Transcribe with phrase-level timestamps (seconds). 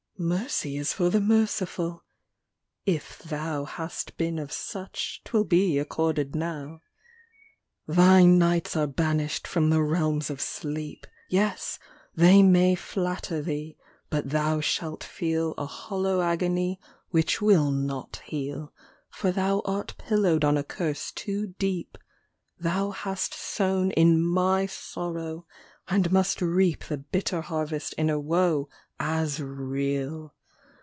[0.23, 2.03] Mercy is for the merciful!
[2.85, 6.79] if thou Hast been of such, 'twill be accorded now.
[7.87, 11.79] Thy nights are banished from the realms of sleep: Yes!
[12.13, 13.77] they may flatter thee,
[14.11, 16.79] but thou shall feel A hollow agony
[17.09, 18.71] which will not heal,
[19.09, 21.97] For thou art pillowed on a curse too deep;
[22.59, 25.47] Thou hast sown in my sorrow,
[25.87, 28.69] and must reap The bitter harvest in a woe
[29.03, 30.31] as real!